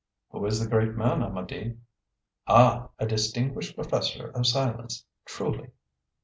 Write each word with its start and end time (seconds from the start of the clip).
"Who 0.31 0.43
is 0.47 0.59
the 0.59 0.67
great 0.67 0.95
man, 0.95 1.21
Amedee?" 1.21 1.77
"Ah! 2.47 2.89
A 2.97 3.05
distinguished 3.05 3.75
professor 3.75 4.29
of 4.31 4.47
science. 4.47 5.05
Truly." 5.25 5.69